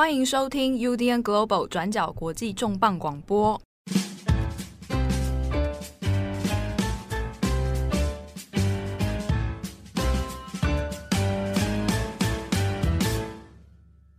[0.00, 3.60] 欢迎收听 UDN Global 转角国际重磅广播。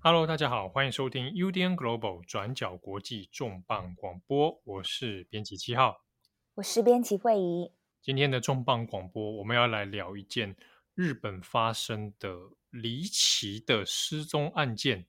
[0.02, 4.62] Hello，大家好，欢迎收听 UDN Global 转角国际重磅广播。
[4.64, 6.04] 我是编辑七号，
[6.54, 7.72] 我是编辑慧仪。
[8.04, 10.56] 今天的重磅广播，我们要来聊一件
[10.94, 12.30] 日本发生的
[12.70, 15.08] 离奇的失踪案件。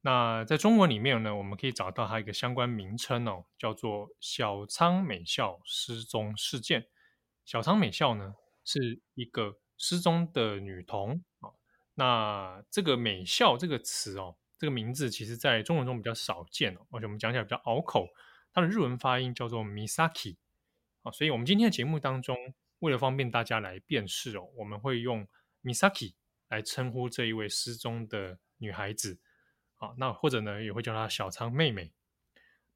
[0.00, 6.86] 那在中文里面呢，我们可以找到它一个相关名称哦，叫做小仓美校失踪事件。
[7.44, 11.50] 小仓美校呢是一个失踪的女童啊。
[11.94, 18.06] 那这个美校这个词哦，这个名字其实在中文中比较少见哦，而且我们讲起来比较拗口。
[18.52, 20.36] 它的日文发音叫做 Misaki
[21.02, 22.36] 啊，所以我们今天的节目当中，
[22.78, 25.26] 为了方便大家来辨识哦，我们会用
[25.64, 26.14] Misaki
[26.48, 29.18] 来称呼这一位失踪的女孩子。
[29.78, 31.92] 啊，那或者呢，也会叫她小仓妹妹。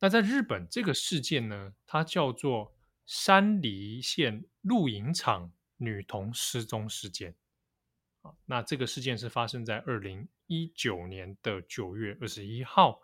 [0.01, 2.75] 那在日本，这个事件呢，它叫做
[3.07, 7.37] 山梨县露营场女童失踪事件。
[8.23, 13.01] 啊，那这个事件是发生在二零一九年的九月二十一号。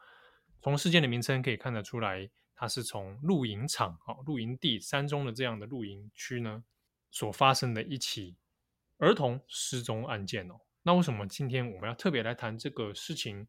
[0.61, 6.65] 从事件的名称可以看得出来，它是从露营场、啊露营地、山中的这样的露营区呢，
[7.13, 8.37] 所发生的一起
[8.99, 10.61] 儿童失踪案件哦。
[10.83, 13.47] 那为什么今天我们要特别来谈这个事情？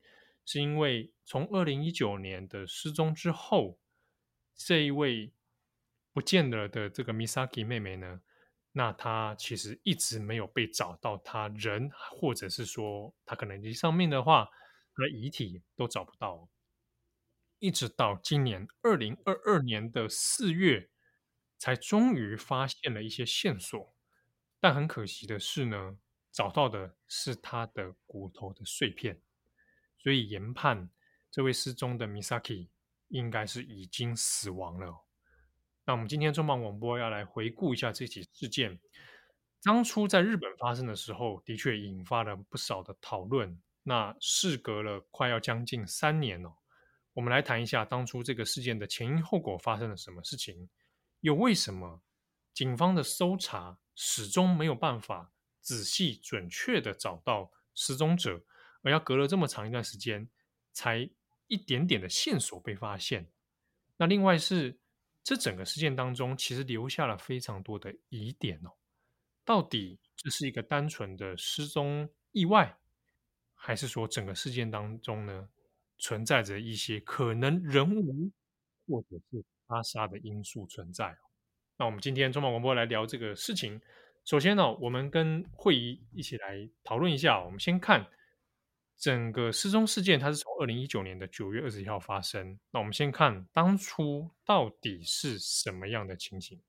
[0.52, 3.78] 是因为从二零一九年的失踪之后，
[4.56, 5.32] 这一位
[6.12, 8.22] 不见了的这个 Misaki 妹妹呢，
[8.72, 14.50] 那她其实一直没有被找到，她人或者是说她可能上面的话，
[14.96, 16.50] 她的遗体都找不到，
[17.60, 20.90] 一直到今年二零二二年的四月，
[21.60, 23.94] 才终于发现了一些线索，
[24.60, 26.00] 但很可惜的是呢，
[26.32, 29.22] 找到的是她的骨头的碎片。
[30.00, 30.90] 所以研判，
[31.30, 32.70] 这位失踪的 Misaki
[33.10, 35.06] 应该是已经死亡了。
[35.86, 38.80] 那我们今天重磅广播要来回顾一下这起事件。
[39.62, 43.62] 当初在日本发生的时候，的确引发了不少的讨论。
[43.84, 46.54] 那事隔了快要将近三年了，
[47.14, 50.70] 我们来谈一下当初这个事件的前因后果发生了什么事情，
[51.22, 52.02] 又为什么
[52.54, 58.42] 警方的搜查始终没有办法仔细准确的找到失踪者。
[58.82, 60.28] 而要隔了这么长一段时间，
[60.72, 61.10] 才
[61.48, 63.28] 一点点的线索被发现。
[63.98, 64.78] 那另外是，
[65.24, 68.72] 这整个事件当中，其实留下了非常多的疑点哦。
[69.44, 72.78] 到底这是一个单纯的失踪意外，
[73.56, 75.50] 还是说整个事件当中呢，
[75.98, 78.32] 存在着一些可能人为
[78.88, 81.18] 或者是他杀的因素存在？
[81.78, 83.82] 那我们今天中广广播来聊这个事情。
[84.24, 87.44] 首先呢，我们跟慧仪一起来讨论一下。
[87.44, 88.06] 我们先看。
[89.00, 92.60] 整个失踪事件，它是从二零一九年的九月二十一号发生。
[92.72, 96.60] 那我们先看当初到底是什么样的情形。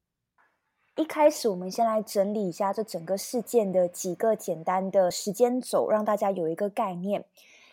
[0.94, 7.24] 一开始，我们先来整理一下这整个事件的几个简单的时间轴，让大家有一个概念。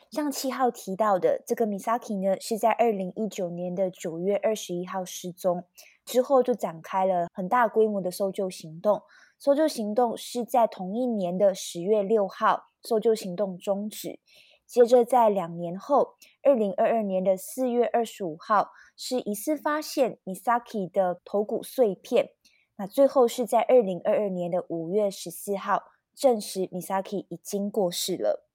[0.10, 5.66] 像七号提到的，这个 Misaki 呢，是在二零一九年的九月二十一号失踪，
[6.06, 9.04] 之后就展开了很大规模的搜救行动。
[9.38, 14.20] 搜救行动是在同一年的十月六号，搜救行动终止。
[14.68, 22.32] 接着，在两年后，二零二二年的四月二十五号，是疑似发现 Misaki 的头骨碎片。
[22.76, 25.84] 那最后是在二零二二年的五月十四号，
[26.14, 28.46] 证实 Misaki 已经过世了。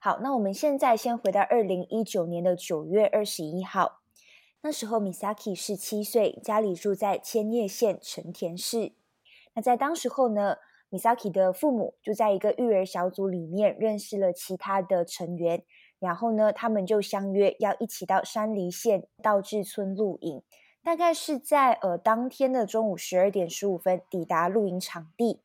[0.00, 4.00] 好，那我们现在先回到二零一九年的九月二十一号，
[4.62, 8.94] 那时候 Misaki 是七岁，家里住在千叶县成田市。
[9.52, 10.56] 那在当时候呢
[10.90, 15.62] ，Misaki 的父母就在一个育儿小组里面认识了其他的成员，
[15.98, 20.42] 然后呢，他们就相约要一起到山梨县道志村露营，
[20.82, 25.42] 大概是在呃当天的中午十二点十五分抵达露营场地。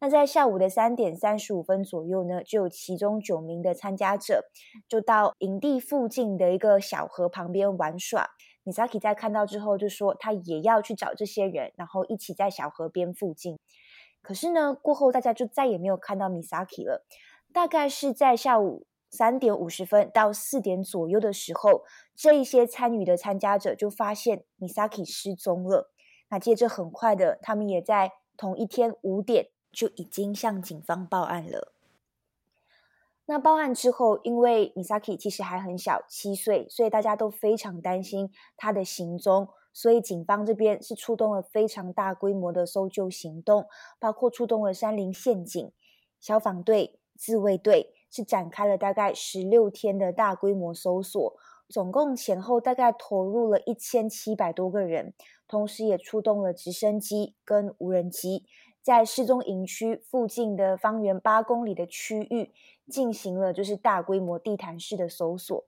[0.00, 4.46] 那在下午的三点三十五分左右呢，就有其中九名的参加者
[4.88, 8.30] 就到营地附近的一个小河旁边玩耍。
[8.64, 13.58] Misaki 在看到之后就说，他也要去找这些人，然后一起在小河边附近。
[14.22, 17.04] 可是呢，过后大家就再也没有看到 Misaki 了。
[17.52, 21.84] 大概是在下午三点五十分到四点左右的时候，
[22.14, 25.90] 这一些参与的参加者就发现 Misaki 失踪了。
[26.28, 31.74] 那接着很快的，他们也在同一天五点就已经向警方报案了。
[33.26, 39.48] 那报案之后，因为 Misaki 其实还很小，七岁，所以大家都非常担心他的行踪。
[39.72, 43.66] 所以警方这边是出动了非常大规模的搜救行动，
[43.98, 45.72] 包括出动了山林陷阱、
[46.20, 51.36] 消防队、自卫队，是展开了大概十六天的大规模搜索，
[51.68, 55.14] 总共前后大概投入了一千七百多个人，
[55.48, 58.44] 同时也出动了直升机跟无人机，
[58.82, 62.52] 在失踪营区附近的方圆八公里的区域
[62.90, 65.64] 进行了就是大规模地毯式的搜索。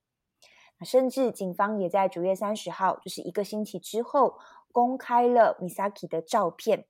[0.83, 4.39] 甚至警方也在九月三十号，就是一个星期之后，
[4.73, 6.87] 公开了 Misaki 的照片。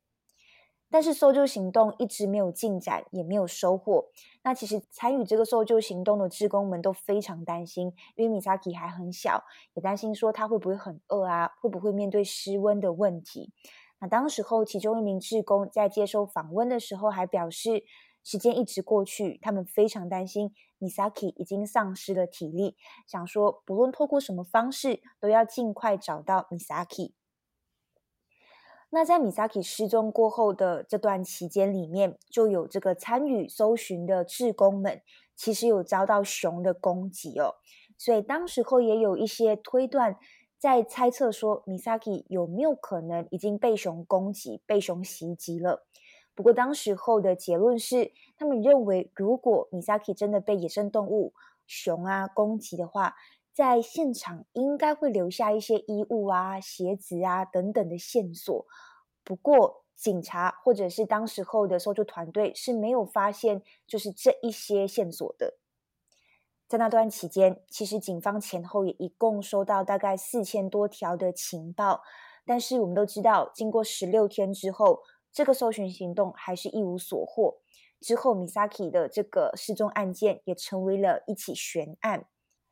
[0.91, 4.11] 但是搜救行动一直没有进展，也没有收获。
[4.45, 9.43] 那其实参与这个搜救行动的志工们都非常担心，因为 Misaki 还很小，
[9.75, 13.53] 也担心说他会不会很饿啊，会不会面对失温的问题。
[13.99, 17.83] 那当时候，其中一名志工在接受访问的时候还表示，
[18.23, 20.55] 时间一直过去，他们非常担心
[20.85, 22.77] Misaki 已经丧失了体力，
[23.07, 27.13] 想说不论透过什么方式，都要尽快找到 Misaki。
[28.91, 35.03] 那在 Misaki 失踪过后的这段期间里面，就有这个参与搜寻的志工们，
[35.35, 37.57] 其实有遭到熊的攻击哦，
[37.99, 40.17] 所以当时候也有一些推断，
[40.59, 45.85] 在猜测说 Misaki 有没有可能已经被熊攻击、被熊袭击了。
[46.37, 51.33] 不过，当时候的结论是，他们认为，如果 Misaki 真的被野生动物
[51.65, 53.15] 熊啊攻击的话，
[53.53, 58.67] 在现场应该会留下一些衣物啊、鞋子啊等等的线索。
[59.23, 65.55] 不过，警察或者是当时候的搜救团队是没有发现就是这一些线索的。
[66.67, 72.03] 在那段期间，其实警方前后也一共收到大概四千多条的情报，
[72.45, 75.03] 但是我们都知道，经过十六天之后。
[75.35, 77.59] 这个搜寻行动还是一无所获。
[78.01, 82.27] 之后，Misaki 的这个失踪案件也成为了一起悬案。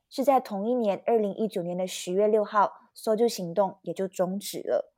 [0.09, 4.95] 是在同一年，二零一九年的十月六号，搜救行动也就终止了。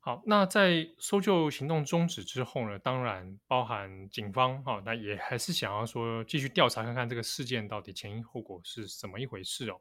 [0.00, 9.80] 好，那在搜救行动终止之后呢，当然包含警方哈、那也还是想要说继续调查看看这个事件到底前因后果是怎么一回事哦。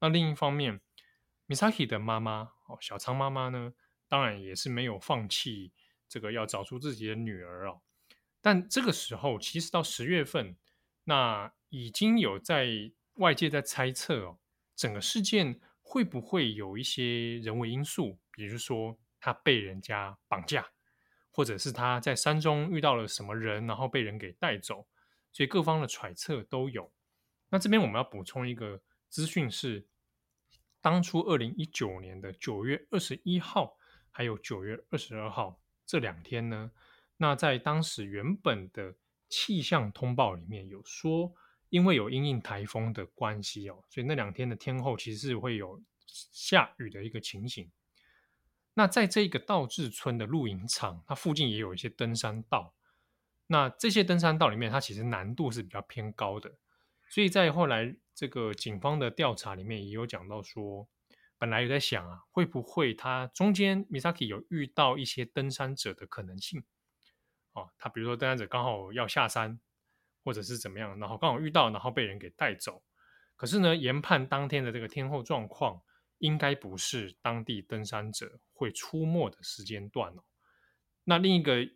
[0.00, 0.80] 那另一方面
[1.46, 3.72] ，Misaki 的妈妈哦，小仓妈妈呢，
[4.08, 5.72] 当然也是没有放弃。
[6.08, 7.80] 这个要找出自己的女儿哦，
[8.40, 10.56] 但这个时候其实到十月份，
[11.04, 14.38] 那已经有在外界在猜测哦，
[14.74, 20.66] 整个事件会不会有一些人为因素，比如说他被人家绑架，
[21.30, 24.86] 或者是他在山中遇到了什么人，然后被人给带走，
[25.32, 26.92] 所以各方的揣测都有。
[27.48, 29.86] 那这边我们要补充一个资讯是，
[30.80, 33.76] 当初二零一九年的九月二十一号，
[34.10, 35.60] 还有九月二十二号。
[35.86, 36.72] 这两天呢，
[37.16, 38.94] 那在当时原本的
[39.28, 41.32] 气象通报里面有说，
[41.68, 47.70] 因为有因应台风的关系哦，所以那两天的天候其实是会有下雨的一个情形。
[48.74, 52.74] 那在这个道志村的露营场，它附近也有一些登山道。
[53.46, 56.52] 那这些登山道里面，它其实难度是比较偏高的，
[57.08, 60.88] 所以在后来这个警方的调查里面也有讲到说。
[61.38, 66.64] 本来有在想啊，会不会他中间 Misaki 有遇到一些登山者的可能性？
[67.52, 69.58] 哦，他比如说登山者刚好要下山，
[70.24, 72.82] 或者是怎么样，然后刚好遇到，然后被人给带走。
[73.36, 75.82] 可是呢，研判当天的这个天候状况，
[76.18, 80.24] 应该不是当地登山者会出没的时间段哦。
[81.04, 81.68] 那另一个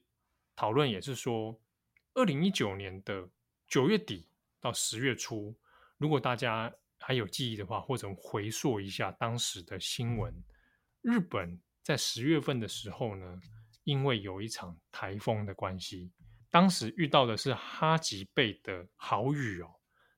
[0.56, 1.60] 讨论也是说，
[2.14, 3.28] 二零一九年的
[3.68, 4.26] 九月底
[4.58, 5.54] 到十月初，
[5.98, 10.32] 如果大家还有记忆的话，或者回溯一下当时的新闻。
[11.00, 13.40] 日本在十月份的时候呢，
[13.84, 16.12] 因为有一场台风的关系，
[16.50, 19.70] 当时遇到的是哈吉贝的豪雨哦。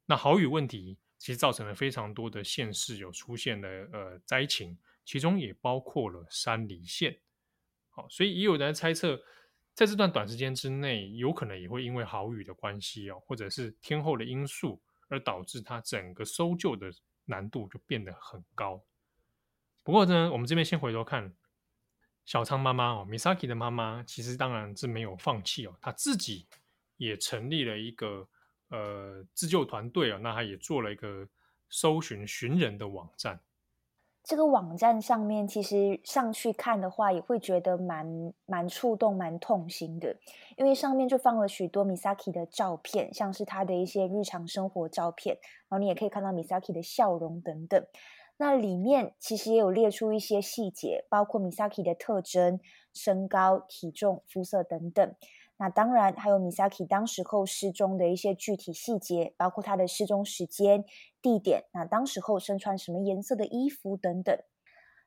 [0.04, 7.16] 那豪雨问题其实造成了非常多的县市有出现的呃灾情，其中也包括了山梨县。
[7.90, 9.16] 好，所以也有人猜测，
[9.72, 14.82] 在这段短时间之内，有可能也会因为豪雨的关系哦，或者是天候的因素。
[15.12, 16.90] 而导致它整个搜救的
[17.26, 18.82] 难度就变得很高。
[19.82, 21.34] 不过呢，我们这边先回头看
[22.24, 26.46] 小仓妈妈哦，Misaki 的妈妈，其实当然是没有放弃哦，她自己
[26.96, 28.26] 也成立了一个
[28.68, 31.28] 呃自救团队哦，那她也做了一个
[31.68, 33.38] 搜寻寻人的网站。
[34.24, 40.16] 这个网站上面，其实上去看的话，也会觉得蛮蛮触动、蛮痛心的，
[40.56, 45.36] 因为上面就放了许多 Misaki 的照片，像是他的一些日常生活照片，
[45.68, 47.84] 然后你也可以看到 Misaki 的笑容等等。
[48.36, 52.60] 那里面其实也有列出一些细节，包括 Misaki 的特征、
[52.94, 55.14] 身高、体重、肤色等等。
[55.62, 60.84] 那当然还有 Misaki 当时候失踪的一些具体细节，包括他的失踪时间、
[61.22, 64.36] 地点，那当时候身穿什么颜色的衣服等等。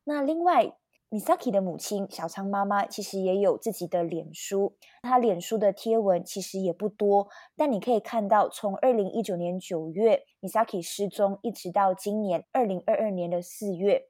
[0.05, 0.71] 那另外
[1.09, 14.03] Misaki 的母亲小仓妈妈其实也有自己的脸书，她脸书的贴文其实也不多，但你可以看到，从二零一九年九月 Misaki 失踪，一直到今年二零二二年的四月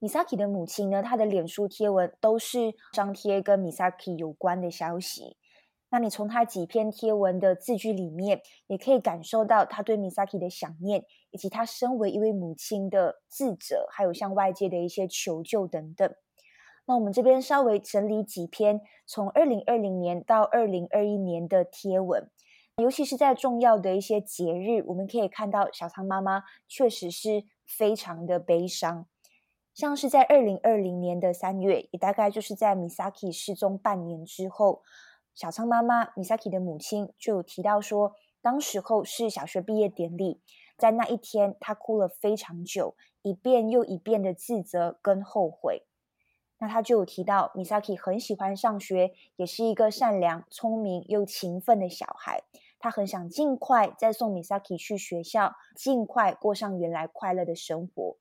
[0.00, 5.36] ，Misaki 的母亲呢，她的脸书贴文都是张贴跟 Misaki 有关的消息。
[5.92, 16.14] 那你从他几篇贴文的字句里面，也可以感受到他对 Misaki 的想念，以及他身为一位母亲的自责，还有向外界的一些求救等等。
[16.86, 22.30] 那我们这边稍微整理几篇从二零二零年到二零二一年的贴文，
[22.76, 29.06] 尤其是在重要的一些节日，我们可以看到小仓妈妈确实是非常的悲伤。
[29.74, 34.82] 像是在二零二零年的三月，也大概就是在 Misaki 失踪半年之后。
[35.34, 40.40] 小仓妈妈 Misaki 的母亲就有提到说，当时候是小学毕业典礼，
[40.76, 45.86] 在那一天，她哭了非常久，一遍又一遍的自责跟后悔。
[46.58, 52.42] 那她就有提到，Misaki 很喜欢上学，也是一个善良、聪明又勤奋的小孩。
[52.78, 58.16] 她很想尽快再送 Misaki 去学校，尽快过上原来快乐的生活。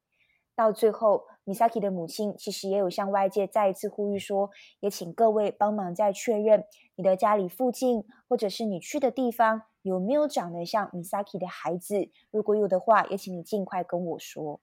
[0.59, 4.49] 到最后，Misaki 的母亲其实也有向外界再一次呼吁说，
[4.81, 12.09] 也请各位帮忙再确认你的家里附近，或者是你去的地方有没有长得像 Misaki 的孩子。
[12.29, 14.59] 如果有的话，也请你尽快跟我说。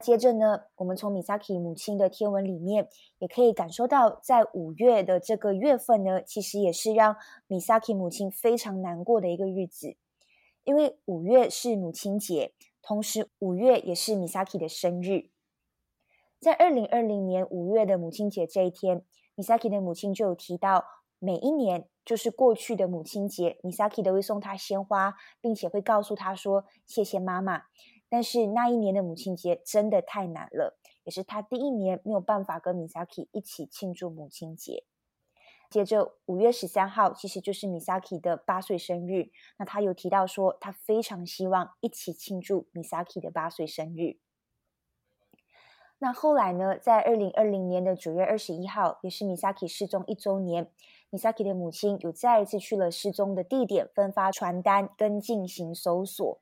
[0.00, 7.14] 接着呢，我们从 Misaki 母亲的天文里面也可以感受到，在五月的这个月份呢，其实也是让
[7.46, 9.96] Misaki 母亲非常难过的一个日子，
[10.64, 12.54] 因为五月是母亲节。
[12.86, 15.30] 同时，五月也是 Misaki 的生日。
[16.38, 20.84] 在二零二零年五月的母亲节这一天，Misaki 的母亲就有提到，
[21.18, 27.64] 每一年就是过去的母亲节，Misaki 都会送她鲜花，并且会告诉她说谢谢妈妈。
[28.08, 34.84] 但是那一年的母亲节真的太难了，也是她第一年没有办法跟 Misaki 一起庆祝母亲节。
[35.70, 39.30] 接着五月十三号，其实就是 Misaki 的八岁生日。
[39.58, 44.18] 那他有提到说，他非常希望一起庆祝 Misaki 的八岁生日。
[45.98, 50.70] 那后来呢，在二零二零年的九月二十一号，也是 Misaki 失踪一周年
[51.10, 56.40] ，Misaki 的母亲有再一次去了失踪的地点，分发传单跟进行搜索。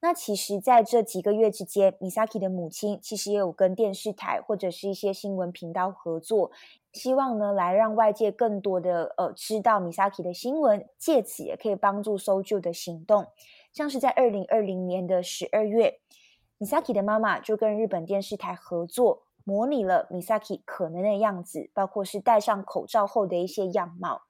[0.00, 6.52] 那其实，在这几个月之间，Misaki 的母亲其实也有跟电视台或者是一些新闻频道合作，
[6.96, 13.26] 希望呢来让外界更多的呃知道 Misaki 的新闻，借此也可以帮助搜救的行动。
[13.70, 16.00] 像是在二零二零年的十二月
[16.58, 24.22] ，Misaki 的妈妈就跟日本电视台合作，模拟了 Misaki 可能的样子，包括是戴上口罩后的一些样貌。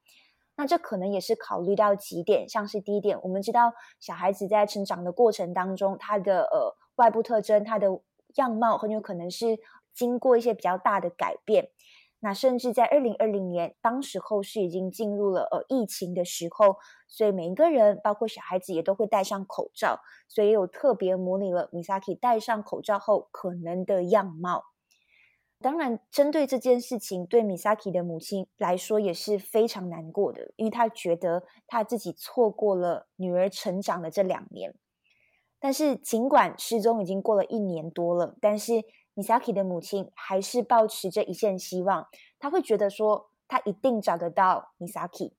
[0.56, 7.87] 那这可能也是考虑到几点，像是第一点，我们知道小孩子在成长的过程当中，他的呃外部特征、他的
[8.35, 9.58] 样貌很有可能是
[9.94, 11.68] 经过一些比较大的改变。
[12.20, 24.64] 那甚至在二零二零年，当时候是已经进入了呃疫情的时候，所以每一个人，包括小孩子也都会戴上口罩，所以也有特别模拟了 Misaki 戴上口罩后可能的样貌。
[25.58, 34.75] 当然，针对这件事情，对 Misaki 的母亲来说也是非常难过的，因为她觉得她自己错过了女儿成长的这两年。
[35.58, 38.85] 但是，尽管失踪已经过了一年多了，但是
[39.16, 42.06] Misaki 的母亲还是抱持着一线希望，
[42.38, 45.32] 她会觉得说，她一定找得到 Misaki。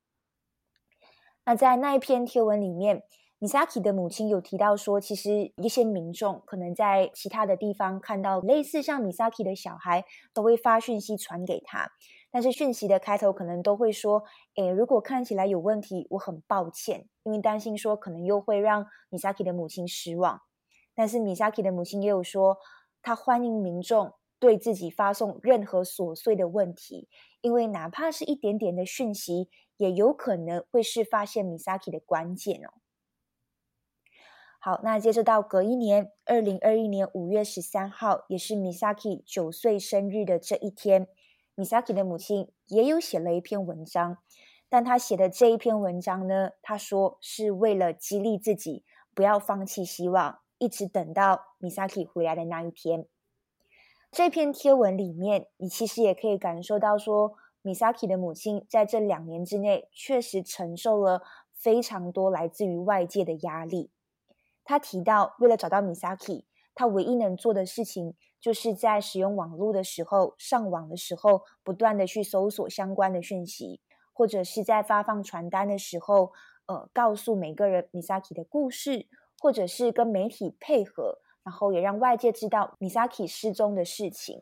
[1.46, 3.04] 那在那一篇贴文里面。
[3.40, 11.92] Misaki 的母亲有提到说，其实一些民众可能在其他的地方看到类似像 Misaki 的小孩，都会发讯息传给他，
[12.32, 14.24] 但是讯息的开头可能都会说
[14.58, 20.42] ：“诶，如果看起来有问题，我很抱歉，因为担心说可能又会让 Misaki 的母亲失望。”
[20.98, 22.58] 但是 Misaki 的母亲也有说，
[23.08, 27.08] 他欢迎民众对自己发送任何琐碎的问题，
[27.40, 32.74] 因为哪怕是一点点的讯息，也有可能会是发现 Misaki 的关键哦。
[34.60, 41.08] 好，那接着到隔一年，二零二一年五月十三号，也是 Misaki 九岁生日的这一天
[41.56, 44.18] ，Misaki 的母亲也有写了一篇文章，
[44.68, 48.84] 但他写的这一篇文章呢，他说是为了激励自己
[49.16, 53.06] 不要放弃希望，一直等到 Misaki 回来的那一天。
[54.12, 61.22] 这篇贴文里面，你其实也可以感受到说，Misaki 的母亲在这两年之内确实承受了
[61.54, 63.92] 非常多来自于外界的压力。
[64.64, 73.82] 他提到，为了找到 Misaki，他唯一能做的事情，就是在使用网络的时候，上网的时候，不断的去搜索相关的讯息，
[74.14, 76.32] 或者是在发放传单的时候，
[76.68, 79.08] 呃，告诉每个人 Misaki 的故事，
[79.40, 84.42] 或者是跟媒体配合，然后也让外界知道 Misaki 失踪的事情。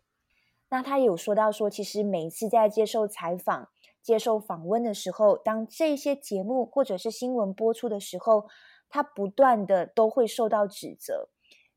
[0.69, 3.69] 那他有说到说，其实每一次在接受采访、
[4.01, 8.47] 接受访问的时候，当这些节目或者是新闻播出的时候，
[8.89, 11.29] 他不断的都会受到指责。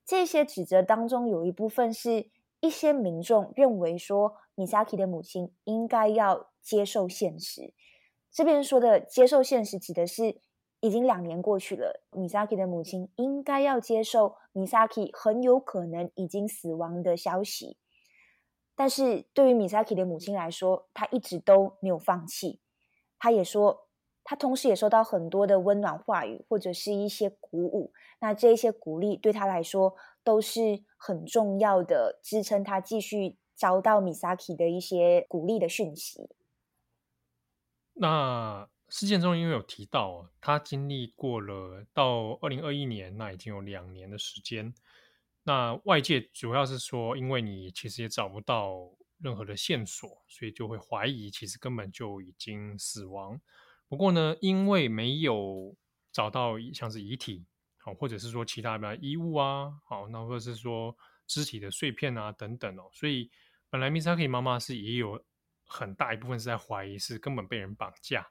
[0.07, 2.31] 这些指责当中有一部分是
[2.61, 7.75] 一些民众认为说，Misaki 的母亲应该要接受现实。
[8.33, 10.41] 这边说的接受现实，指的是
[10.81, 17.77] 已经两年过去了，Misaki 的母亲应该要接受 Misaki 很有可能已经死亡的消息。
[18.75, 22.61] 但是对于 Misaki 的母亲来说，她一直都没有放弃。
[23.19, 23.85] 她也说。
[24.31, 27.95] 她同时也收到很多的温暖话语，或者是一些鼓舞。
[28.21, 36.29] 那这一些鼓励对她来说都是很重要的，支撑她继续遭到 Misaki 的一些鼓励的讯息。
[37.95, 44.75] 那事件中因为有提到，他经历过了到二零二一年，那已经有两年的时间。
[45.43, 53.41] 那外界主要是说，因为你其实也找不到任何的线索，所以就会怀疑其实根本就已经死亡。
[53.89, 55.75] 不过呢，因为没有
[56.13, 57.47] 找到像是遗体，
[57.79, 60.95] 好，或者是说其他的衣物啊，好，那或者是说
[61.27, 63.31] 肢体的碎片啊等等哦，所以
[63.71, 65.23] 本来 Misaki 妈妈是也有
[65.67, 68.27] 很大一部分是在怀疑是根本被人绑架，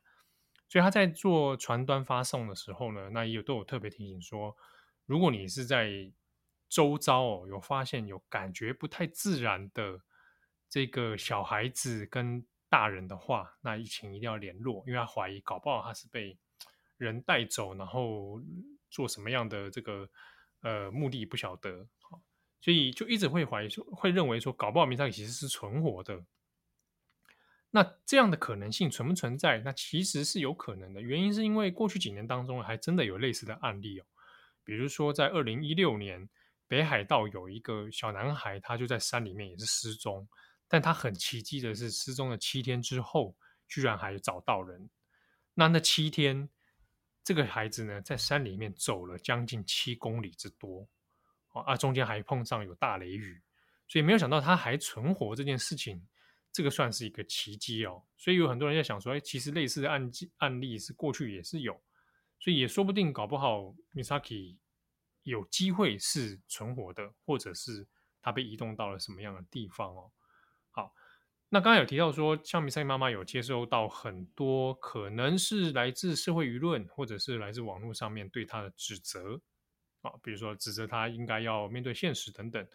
[0.69, 4.55] 所以他在做传单发送的时候呢，那也有都有特别提醒说，
[5.05, 6.11] 如果你是在
[6.67, 10.01] 周遭哦有发现有感觉不太自然的
[10.69, 16.37] 这个小孩子跟大人的话，那疫情一定要联络，因为他怀疑搞不好他是被
[16.97, 18.41] 人带走，然后
[18.89, 20.09] 做什么样的这个
[20.61, 21.87] 呃目的不晓得，
[22.59, 26.25] 所以就一直会怀疑说，会认为说搞不好 Misaki 其实是存活的。
[27.77, 29.59] 那这样的可能性存不存在？
[29.59, 34.05] 那其实是有可能的，原因是因为过去几年当中还真的有类似的案例哦，
[34.63, 36.27] 比如说在二零一六年
[36.67, 40.27] 北海道有一个小男孩，他就在山里面也是失踪。
[40.67, 43.35] 但他很奇迹的是，失踪了七天之后，
[43.67, 44.89] 居然还找到人。
[45.53, 46.49] 那那七天，
[47.23, 50.87] 这个孩子呢，在山里面走了将近七公里之多，
[51.53, 53.39] 啊，中间还碰上有大雷雨，
[53.87, 56.01] 所以没有想到他还存活这件事情，
[56.57, 58.01] 这个算是一个奇迹哦。
[58.17, 61.79] 所以有很多人在想说，哎，其实类似的案案例是过去也是有，
[62.39, 64.57] 所以也说不定搞不好 Misaki
[65.21, 67.87] 有机会是存活的，或者是
[68.23, 70.11] 他被移动到了什么样的地方哦。
[70.71, 70.95] 好，
[71.49, 79.39] 那刚才有提到说，像 Misaki 妈妈有接收到很多可能是来自社会舆论，或者是来自网络上面对她的指责
[80.01, 82.67] 啊，比如说指责她应该要面对现实等等。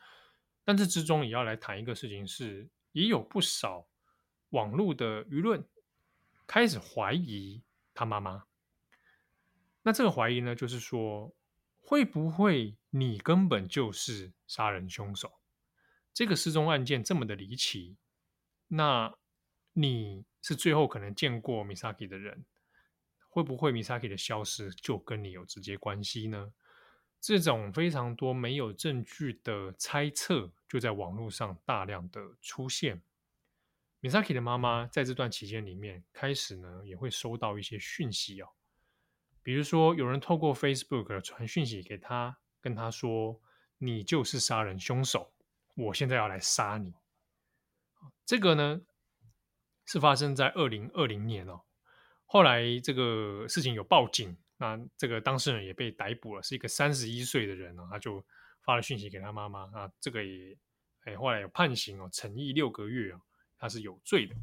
[0.65, 3.87] 但这之中也要来谈一个事情是，也有不少
[4.51, 5.65] 网络的舆论
[6.47, 8.45] 开始怀疑他妈妈。
[9.83, 11.35] 那这个怀疑呢，就是说，
[11.81, 15.33] 会不会你根本就是杀人凶手？
[16.15, 17.97] 这个失踪案件这么的离奇，
[18.69, 19.15] 那
[19.73, 22.45] 你是最后可能见过 Misaki 的人，
[23.29, 26.53] 会不会 Misaki 的消失就跟你有直接关系呢？
[27.21, 33.03] 这种非常多没有证据的猜测就在网络上大量的出现。
[34.01, 38.49] Misaki 的妈妈在这段期间里面开始呢也会收到一些讯息哦，
[39.43, 43.39] 比如说有人透过 Facebook 传讯息给他，跟他说
[43.77, 45.35] 你就是杀人凶手。
[45.75, 46.95] 我现在要来杀你，
[48.25, 48.81] 这个呢
[49.85, 51.61] 是发生在二零二零年哦。
[52.25, 58.25] 后来这个事情有报警，那这个当事人也被逮捕了，是一个三十一岁的人哦，他就
[58.65, 60.57] 发了讯息给他妈妈啊，这个也
[61.05, 63.21] 哎后来有判刑哦，惩役六个月哦，
[63.59, 64.35] 他是有罪的。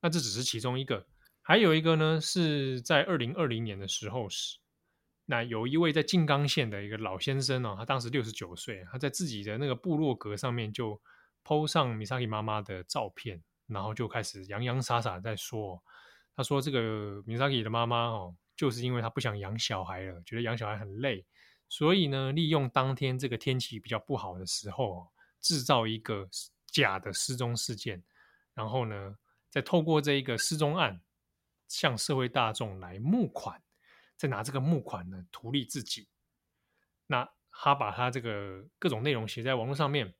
[0.00, 1.06] 那这只是其中一个，
[1.40, 4.58] 还有一个呢是在二零二零年的时候是。
[5.24, 11.00] 那有一位在静冈县的一个老先生哦，他当时六十九岁，他在自己的那个部落格上面就
[11.44, 15.80] po 上 Misaki 妈妈的照片，然后就开始洋洋洒洒在说，
[16.34, 21.24] 他说这个 Misaki 的妈妈哦，就是因为他不想养小孩了，觉得养小孩很累，
[21.72, 26.28] 所以呢，利用当天这个天气比较不好的时候，制造一个
[26.66, 28.02] 假的失踪事件，
[28.52, 29.16] 然后呢，
[29.48, 31.00] 再透过这一个失踪案
[31.68, 33.62] 向社会大众来募款。
[34.18, 36.08] 再拿这个募款呢，图利自己。
[37.06, 40.12] 那他把他这个各种内容写在网络上面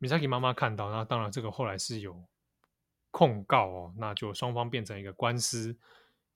[0.00, 2.26] ，Misaki 妈妈看到，那当然这个后来是有
[3.12, 5.78] 控告哦，那就双方变成一个官司。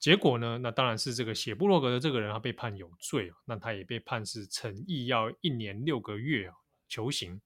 [0.02, 6.50] 结果呢，那当然是这个写布洛格的这个人他被判有罪，那他也被判是惩役要一年六个月
[6.88, 7.40] 求刑。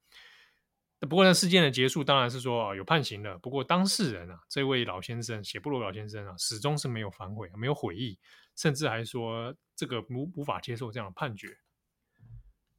[1.00, 3.36] 不过呢，事件的结束当然是说，有判刑了。
[3.36, 8.18] 不过当事人啊，这位老先生写部落老先生啊，始终是没有反悔，没有悔意，
[8.56, 11.54] 甚至还说这个无无法接受这样的判决。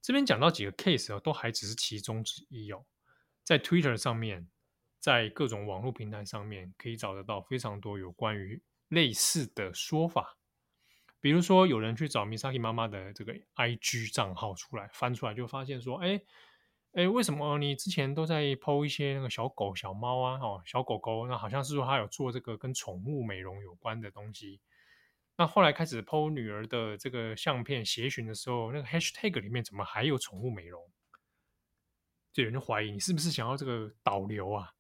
[0.02, 2.84] 这边讲到几个 case 啊，都还只是其中之一哦。
[3.44, 4.50] 在 Twitter 上面，
[5.00, 8.60] 在各种网络平台上面可以找得到非常多有关于
[8.90, 10.38] 类似的说法。
[11.20, 16.22] 比如说，有人去找 Misaki 妈妈的这个 IG 账号出来，翻出来就发现说，哎
[16.94, 24.62] 哎，为什么你之前都在 PO 一些那个小狗、小猫啊，哦，小狗狗，那好像是说他有做这个跟宠物美容有关的东西。
[25.36, 30.82] 那后来开始 PO 女儿的这个相片协寻的时候，那个 Hashtag 里面怎么还有宠物美容？
[32.32, 34.72] 就有人就怀疑你是不是想要这个导流啊？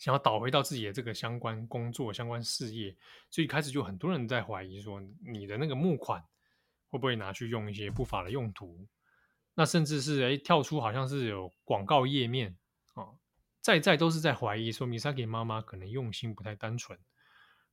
[0.00, 2.96] 想要倒回到自己的这个相关工作、相关事业，
[3.30, 6.24] 所以开始就很多人在怀疑说，你的那个募款
[6.88, 8.88] 会不会拿去用一些不法的用途？
[9.54, 12.56] 那甚至是哎跳出好像是有广告页面
[12.94, 13.18] 啊、哦，
[13.60, 16.98] 在在都是在怀疑说，Misaki 妈妈可能用心不太单纯。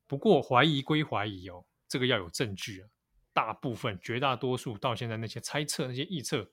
[0.05, 2.89] 不过怀疑归怀疑哦，这个要有证据啊。
[3.31, 6.51] 大部分、绝大多数到现在那些猜测、那些臆测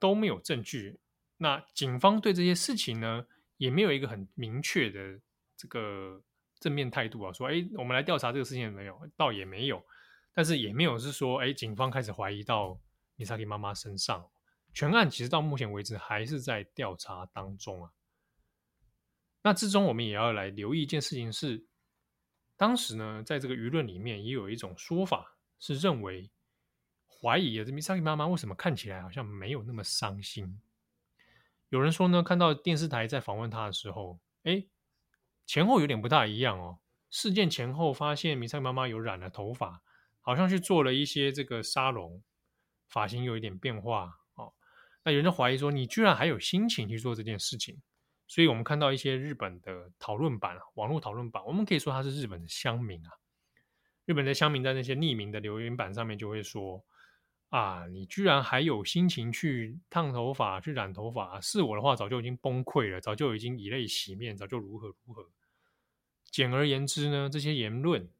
[0.00, 0.98] 都没有证据。
[1.36, 3.26] 那警方对这些事情呢？
[3.56, 5.20] 也没有一个很明确的
[5.56, 6.22] 这个
[6.60, 9.84] 正面态度啊，说哎，我们来调查这个事情没有，倒也没有，
[10.32, 12.78] 但是也没有是说哎，警方开始怀疑到
[13.16, 14.28] Misaki 妈妈身上。
[14.72, 17.92] 全案其实到目前为止还是在调查当中啊。
[19.42, 21.64] 那之中我们也要来留意一件事情是，
[22.56, 26.28] 当时呢，在这个舆论里面也有一种说法是认为
[27.06, 30.60] 怀疑啊，这 Misaki 妈妈为什么看起来好像没有那么伤心？
[31.74, 34.64] 有人说呢，看到电视台在访问他的时候，哎，
[35.44, 36.78] 前后有点不大一样哦。
[37.10, 39.82] 事件前后发现米萨妈妈有染了头发，
[40.20, 42.22] 好像去做了一些这个沙龙，
[42.86, 44.52] 发型有一点变化哦。
[45.02, 47.82] 那有人就怀疑说，你居然还有心情去做这件事情？
[48.28, 53.10] 所以我们看到一些日本的讨论版、网络讨论版，我们可以说他是日本的乡民啊。
[54.04, 56.84] 日本的乡民在那些匿名的留言板上面就会说。
[57.54, 57.86] 啊！
[57.86, 61.40] 你居然还有心情去烫头发、去染头发？
[61.40, 65.30] 是我的话，早就已经崩溃了，早就已经以泪洗面，早就如何如何。
[66.24, 68.10] 简而言之呢，这些言论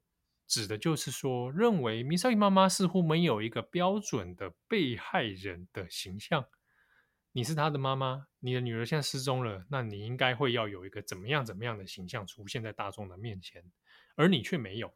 [0.47, 6.47] 指的就是说，认为 Misaki 妈妈似乎没有一个标准的被害人的形象。
[7.33, 13.65] 你是她的妈妈，你的女儿现在失踪了，那你应该会要有一个怎么样怎么样的形象出现在大众的面前，
[14.15, 14.95] 而你却没有。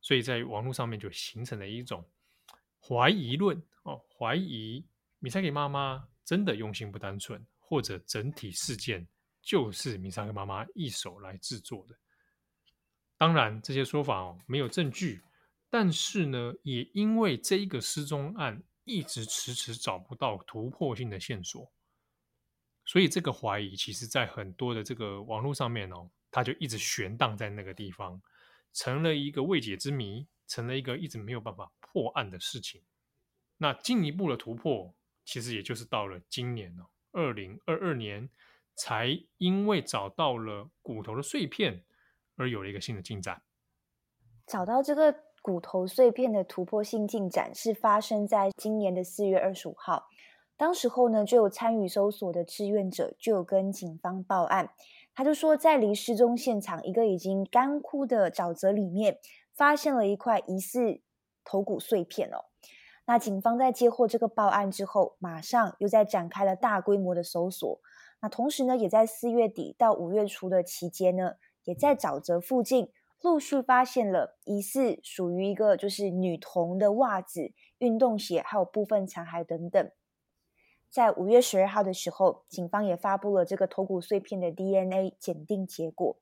[0.00, 2.08] 所以在网络上面就形成了一种。
[2.86, 4.84] 怀疑论哦，怀疑
[5.22, 9.08] Misaki 妈妈真的用心不单纯，或者整体事件
[9.40, 11.96] 就是 Misaki 妈妈一手来制作的。
[13.16, 15.22] 当然，这些说法哦没有证据，
[15.70, 21.72] 但是呢，也因为这一个失踪案一直迟迟找不到突破性的线索，
[22.84, 28.20] 所以这个怀疑其实在很多的这个网络上面哦，它就一直悬荡在那个地方，
[28.74, 30.26] 成了一个未解之谜。
[30.46, 32.82] 成了一个一直没有办法破案的事情。
[33.58, 34.92] 那进一步的突破，
[35.24, 38.28] 其实也就是到了今年哦，二零二二年，
[38.74, 41.84] 才因为找到了骨头的碎片，
[42.34, 43.42] 而有了一个新的进展。
[44.44, 50.08] 找到这个骨头碎片的突破性进展是发生在今年的四月二十五号。
[50.56, 54.70] 当时候呢，就有参与搜索的志愿者就有跟警方报案，
[55.14, 59.20] 他就说在离失踪现场一个已经干枯的沼泽里面。
[59.56, 61.00] 发现了一块疑似
[61.44, 62.46] 头骨碎片哦，
[63.06, 67.80] 那警方在接获这个报案之后，马上又在展开了大规模的搜索。
[68.20, 79.90] 那同时呢，也在四月底到五月初的期间呢，也在沼泽附近陆续发现了疑似属于一个就是女童的袜子、运动鞋，还有部分残骸等等。
[80.90, 86.16] 在五月十二号的时候，警方也发布了这个头骨碎片的 DNA 检定结果。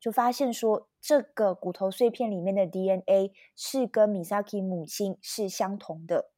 [0.00, 6.30] 就发现说，这个骨头碎片里面的 DNA 是跟 Misaki 母亲是相同的。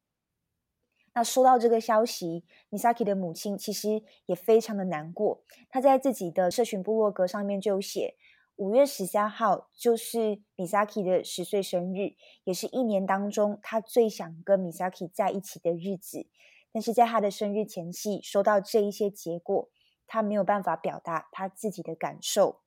[1.13, 5.43] 那收到这个消息，Misaki 的母亲其实也非常的难过。
[5.69, 8.15] 她在自己的社群部落格上面就写，
[8.55, 16.27] 五月十三号就是 Misaki 的十岁生日，也是一年当中她最想跟 Misaki 在一起的日子。
[16.71, 19.69] 但是在她的生日前夕，收到这一些结果，
[20.07, 22.61] 她没有办法表达她自己的感受。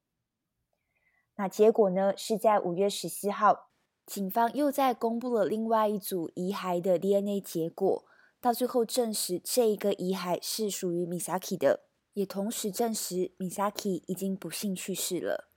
[1.37, 2.17] 那结果呢？
[2.17, 3.71] 是在五月十四号，
[4.07, 8.05] 警方又在公布了另外一组遗骸的 DNA 结果，
[8.41, 15.51] 到最后证实这一个遗骸是属于 Misaki 的，也同时证实 Misaki 已经不幸去世了。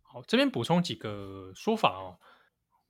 [0.00, 2.16] 好，这边补充几个说法哦，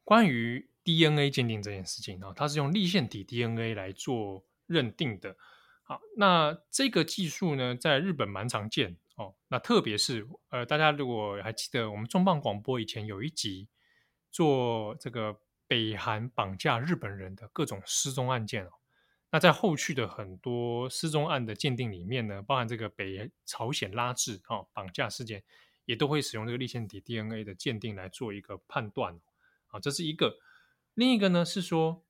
[0.04, 5.37] 关于 DNA 鉴定这件事情啊，它是用立线体 DNA 来做认定的。
[5.82, 8.96] 好，那这个技术呢，在日本蛮常见。
[9.18, 13.68] 哦，那特别是呃，大家如果还记得我们重磅广播以前有一集
[14.31, 18.70] 做这个北韩绑架日本人的各种失踪案件哦，
[19.33, 25.42] 那在后续的很多失踪案的鉴定里面呢，包含这个北朝鲜拉致啊绑架事件，
[25.85, 29.20] 也都会使用这个立腺体 DNA 的鉴定来做一个判断
[29.66, 30.38] 啊，这是一个。
[30.94, 32.04] 另一个呢是说，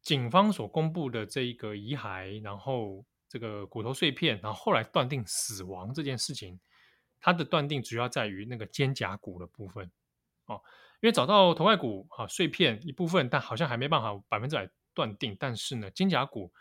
[0.00, 6.60] 警方所公布的这一个遗骸，然后这个骨头碎片，然后后来断定死亡这件事情，
[7.18, 9.90] 它的断定主要在于那个肩胛骨的部分
[10.44, 10.60] 哦，
[11.00, 14.68] 因为找到头盖骨啊碎片一部分，但好像还没办法百分之百。
[14.94, 16.52] 断定，但是呢，肩胛骨，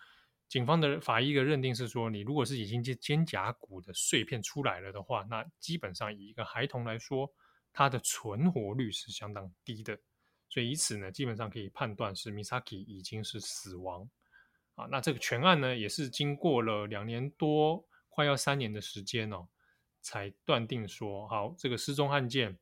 [0.48, 7.30] 警方的法医的认定是说，你如果是已经肩肩胛骨的碎片出来了的话，那基本上以一个孩童来说，
[7.74, 10.00] 他的存活率是相当低的，
[10.48, 14.10] 所以以此呢，基本上可以判断是 Misaki 已经是死亡
[14.76, 14.86] 啊。
[14.90, 19.48] 那这个全案呢，也是经过了两年多，快要三年的时间哦，
[20.02, 22.58] 才断定说，好，这个失踪案件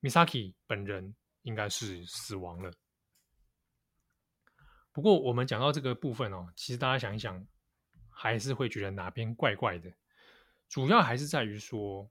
[0.00, 2.72] ，Misaki 本人应该是死亡了。
[4.92, 7.46] 不过，我们讲到这个部分哦，其实大家想一想，
[8.10, 9.92] 还是会觉得哪边怪怪的。
[10.68, 12.10] 主要还是在于说，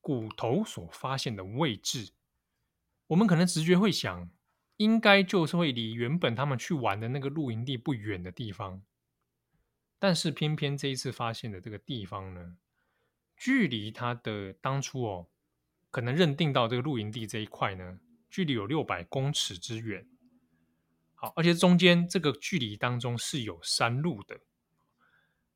[0.00, 2.12] 骨头所发现的位置，
[3.08, 4.30] 我们可能直觉会想，
[4.78, 8.82] 应该就是会离原本他们去玩的那个露营地不远的地方。
[9.98, 12.56] 但是，偏偏这一次发现的这个地方呢，
[13.36, 15.26] 距离他的当初哦，
[15.90, 17.98] 可能认定到这个露营地这一块呢，
[18.30, 20.08] 距离有六百公尺之远。
[21.16, 24.38] 好，而且中间这个距离当中是有山路的。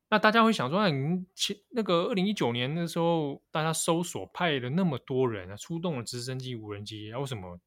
[0.09, 7.57] 那大家会想说，那你前那个二零一九年的时候，大家搜索派了那么多人啊，出动了直升机、无人机，啊，为什么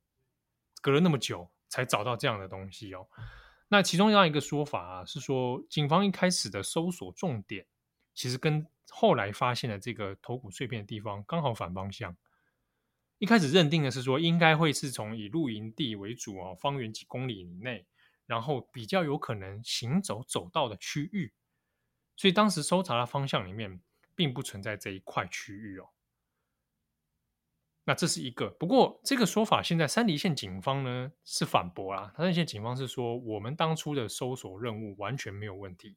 [0.81, 3.07] 隔了那么久才找到这样的东西哦？
[3.69, 7.67] 那其中这样一个说法啊，是说警方一开始的搜索重点，
[8.15, 12.17] 其实跟后来发现的这个头骨碎片的地方刚好反方向。
[13.19, 17.87] 一开始认定的是说，应该会是从以露营地为主哦，方圆几公里以内，
[18.27, 21.33] 然后比较有可能行走走到的区域，
[22.15, 23.81] 所以当时搜查的方向里面
[24.15, 25.89] 并不存在这一块区域哦。
[27.87, 35.97] 那这是一个，不过这个说法现在三梨县警方呢是反驳啦，三梨县警方是说，我们当初的搜索任务完全没有问题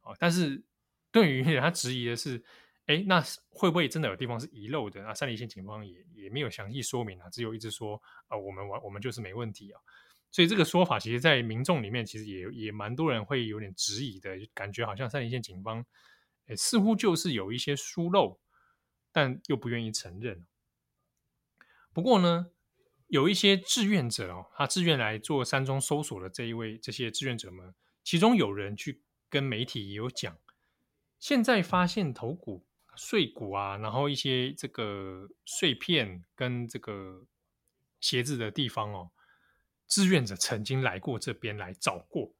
[0.00, 0.64] 啊，但是
[1.12, 2.42] 对于他质疑的是。
[2.86, 3.18] 哎，那
[3.48, 5.02] 会不会真的有地方是遗漏的？
[5.02, 9.80] 那三梨县警方也也没有详细说明啊，只有一直说啊、我们完我们就是没问题啊。
[10.30, 15.82] 所以这个说法，其实，在民众里面，其实也也蛮多人会有点质疑的，感觉好像三梨县警方，
[16.58, 18.38] 似乎就是有一些疏漏，
[19.10, 20.44] 但又不愿意承认。
[21.94, 22.50] 不过呢，
[23.06, 30.36] 有一些志愿者哦，他志愿来做山中搜索的这一位，这些志愿者们，其中有人去跟媒体也有讲，
[31.18, 32.66] 现在发现头骨。
[32.96, 37.26] 碎骨啊，然后一些这个碎片跟这个
[37.98, 39.10] 鞋子的地方哦，
[39.88, 42.32] 志愿者曾经来过这边来找过，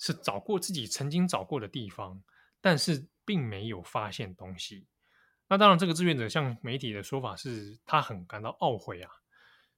[0.00, 2.24] 是找过自己曾经找过的地方，
[2.60, 4.88] 但是并没有发现东西。
[5.52, 9.10] 那当然，这个志愿者向媒体的说法是他很感到懊悔啊，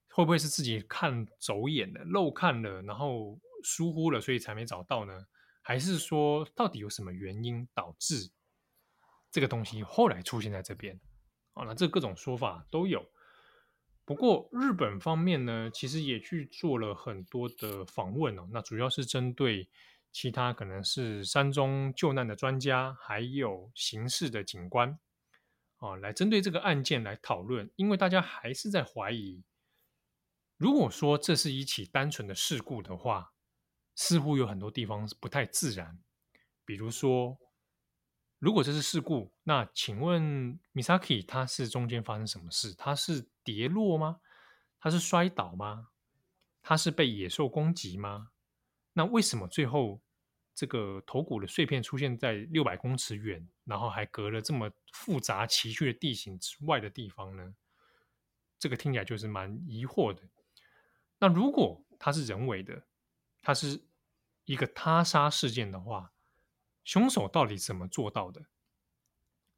[0.08, 5.26] 会不会是自己看走眼了、漏看了，然后疏忽了，所以才没找到呢？
[5.62, 8.30] 还是说，到底有什么原因导致？
[9.32, 11.00] 这个东西后来出现在这边，
[11.54, 13.04] 啊，那这各种说法都有。
[14.04, 18.48] 不过日本方面呢，其实也去做了很多的访问哦。
[18.52, 19.68] 那主要是针对
[20.12, 24.96] 其他可能是山中救难的专家，还有刑事的警官，
[25.84, 27.70] 啊，来针对这个案件来讨论。
[27.76, 29.42] 因为大家还是在怀疑，
[30.56, 33.32] 如果说这是一起单纯的事故的话，
[33.94, 35.98] 似乎有很多地方是不太自然，
[36.64, 37.38] 比如说。
[38.40, 42.74] 如果这是事故，那请问 Misaki 他是中间发生什么事？
[42.74, 44.20] 他是跌落吗？
[44.78, 45.88] 他是摔倒吗？
[46.60, 48.32] 他是被野兽攻击吗？
[48.92, 50.02] 那为什么最后
[50.54, 57.54] 这个头骨的碎片出现在六百公尺远，然后还隔了这么复杂崎岖的地形之外的地方呢？
[58.58, 60.22] 这个听起来就是蛮疑惑的。
[61.18, 62.86] 那如果他是人为的，
[63.42, 63.82] 他是
[64.44, 66.12] 一个他杀事件的话，
[66.84, 68.46] 凶手到底怎么做到的？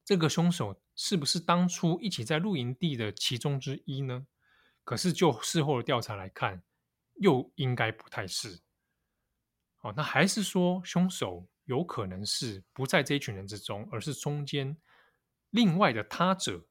[0.05, 4.27] 这个凶手是不是当初一起在露营地的其中之一呢？
[4.83, 6.63] 可是就事后的调查来看，
[7.17, 8.61] 又应该不太是。
[9.87, 14.77] 哦，那还是说凶手有可能是不在这一群人之中，而是中间
[15.51, 16.67] 另外的他者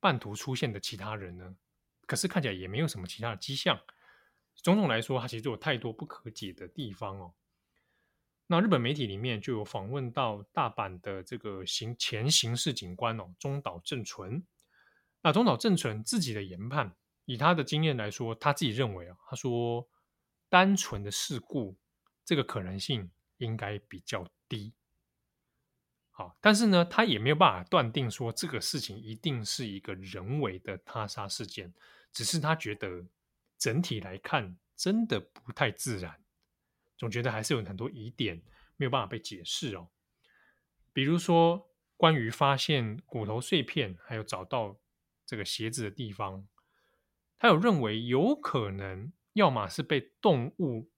[0.00, 1.54] 半途出现的其他人呢？
[2.06, 3.78] 可是看起来也没有什么其他的迹象。
[4.62, 7.34] 种种来说，它其实有太多不可解的地方哦。
[8.46, 14.42] 那日本媒体里面就有访问到大阪的这个刑前刑事警官哦，中岛正纯。
[15.22, 19.86] 那中岛正纯自己的研判，以他的经验来说，他自己认为啊，他说
[20.48, 21.76] 单纯的事故
[22.28, 24.74] 这个可能性应该比较低。
[26.10, 31.72] 好，但是呢，他也没有办法断定说这个事情一定是一个人为的他杀事件，
[32.12, 33.06] 只是他觉得
[33.56, 36.22] 整体来看真的不太自然，
[36.98, 38.42] 总觉得还是有很多疑点
[38.76, 39.88] 没有办法被解释哦。
[40.92, 44.76] 比如说，关于发现骨头碎片还有找到
[45.24, 46.46] 这个鞋子的地方，
[47.38, 50.90] 他有认为有可能要么是被动物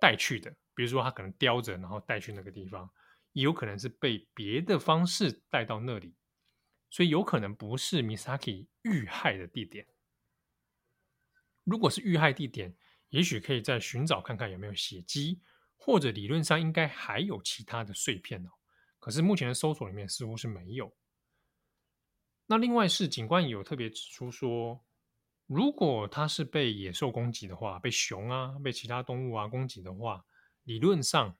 [0.00, 2.90] 带去的，比如说他可能叼着然后带去那个地方。
[3.34, 6.16] 也有可能是被别的方式带到那里，
[6.90, 9.86] 所以有可能不是 Misaki 遇害的地点。
[11.62, 12.74] 如果是遇害地点，
[13.10, 15.40] 也许可以再寻找看看有没有血迹，
[15.76, 18.50] 或者理论上应该还有其他的碎片哦。
[18.98, 20.96] 可是目前的搜索里面似乎是没有。
[22.46, 24.84] 那另外是警官有特别指出说，
[25.48, 30.24] 如果他是被野兽攻击的话，被熊啊、被其他动物啊攻击的话，
[30.62, 31.36] 理论上。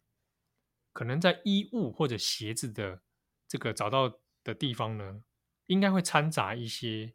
[0.90, 3.00] 可能在衣物或者鞋子的
[3.46, 5.22] 这个找到的地方呢，
[5.66, 7.14] 应该会掺杂一些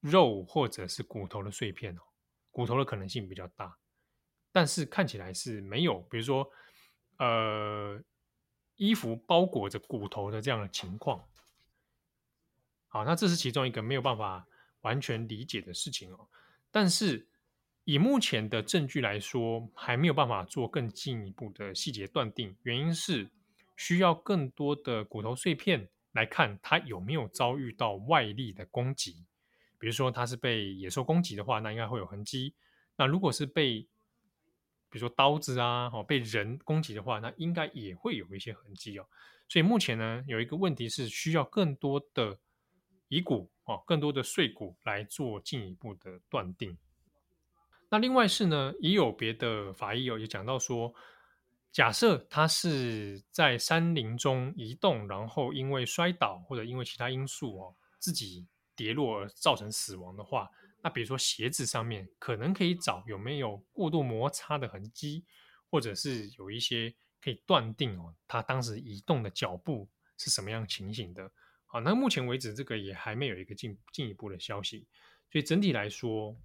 [0.00, 2.00] 肉或者是骨头的碎片哦，
[2.50, 3.78] 骨头的可能性比较大，
[4.50, 6.50] 但是看起来是没有，比如说
[7.18, 8.02] 呃，
[8.74, 11.24] 衣服包裹着骨头的这样的情况。
[12.88, 14.48] 好，那这是其中一个没有办法
[14.86, 16.28] 完全理解的事情哦，
[16.70, 17.26] 但是。
[17.88, 22.52] 以目前的证据来说，还没有办法做更进一步的细节断定。
[22.64, 23.30] 原因是
[23.76, 29.24] 需要更多的骨头碎片来看它有没有遭遇到外力的攻击。
[29.78, 32.56] 比如说它是被野兽攻击的话，那应该会有痕迹。
[32.96, 33.86] 那如果是被，
[34.90, 39.06] 比如说刀子啊，哦，被人攻击的话，那应该也会有一些痕迹哦。
[39.48, 42.36] 所以目前呢，有一个问题是需要更多的
[43.06, 46.76] 遗骨哦，更多的碎骨来做进一步的断定。
[47.88, 50.92] 那另外是呢，也有别的法医有也讲到说，
[51.70, 60.50] 假设他是在山林中移动，然后因为摔倒或者因为其他因素哦，自己跌落而造成死亡的话，
[60.82, 65.24] 那比如说鞋子上面可能可以找有没有过度摩擦的痕迹，
[65.70, 71.30] 或者是有一些可以断定哦，他当时移动的脚步是什么样情形的。
[71.66, 74.86] 好，那目前为止这个也还没有一个进进一步的消息，
[75.30, 76.36] 所以整体来说。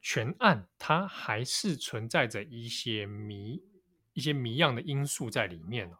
[0.00, 3.60] 全案它还是存在着一些谜、
[4.12, 5.90] 一些谜样的因素在里面。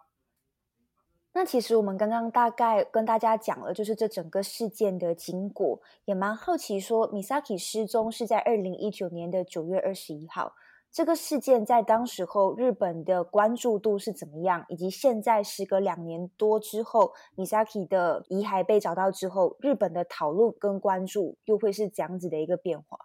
[1.33, 10.55] 那其实我们刚刚大概跟大家讲了，就是这整个事件的经过，也蛮好奇说，Misaki 失踪是在二零一九年的九月二十一号。
[10.91, 14.65] 这个事件在当时候日本的关注度是怎么样？
[14.69, 22.99] 以及现在时隔两年多之后，Misaki 的遗骸被找到之后，日本的讨论跟关注又会是怎样子的一个变化？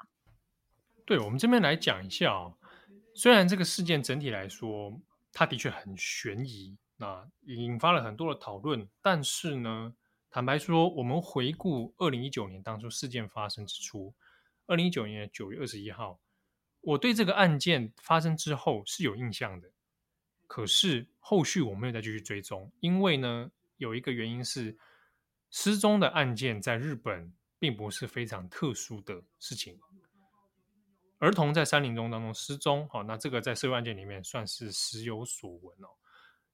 [1.05, 2.53] 对，我们这边来讲一下哦，
[3.13, 4.93] 虽然这个事件整体来说，
[5.33, 9.93] 它的确很悬疑，那引发了很多的讨论，但是呢，
[10.31, 14.13] 坦白说，我们回顾二零一九年当初事件发生之初，
[14.65, 16.17] 二零一九年九月二十一号，
[16.83, 19.71] 我对这个案件发生之后是有印象的，
[20.47, 24.77] 可是后续我没有再继续追踪，因为呢，有一个原因是
[25.49, 29.79] 失踪的案件在日本并不是非常特殊的事情。
[31.19, 35.87] 儿童在山林中当中失踪，好，那这个在社会案件里面算是时有所闻哦。